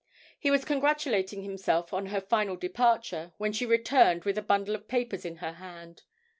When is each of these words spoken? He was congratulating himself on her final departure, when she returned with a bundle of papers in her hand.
He 0.39 0.49
was 0.49 0.65
congratulating 0.65 1.43
himself 1.43 1.93
on 1.93 2.07
her 2.07 2.21
final 2.21 2.55
departure, 2.55 3.33
when 3.37 3.53
she 3.53 3.67
returned 3.67 4.23
with 4.23 4.35
a 4.39 4.41
bundle 4.41 4.73
of 4.73 4.87
papers 4.87 5.25
in 5.25 5.35
her 5.35 5.51
hand. 5.53 6.01